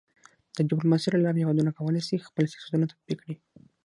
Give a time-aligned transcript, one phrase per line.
[0.55, 3.35] د ډيپلوماسۍ له لارې هېوادونه کولی سي خپل سیاستونه تطبیق کړي.